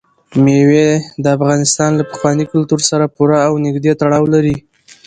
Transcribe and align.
مېوې 0.43 0.89
د 1.23 1.25
افغانستان 1.37 1.91
له 1.99 2.03
پخواني 2.11 2.45
کلتور 2.53 2.81
سره 2.89 3.05
پوره 3.15 3.37
او 3.47 3.53
نږدې 3.65 3.91
تړاو 4.01 4.23
لري. 4.33 4.55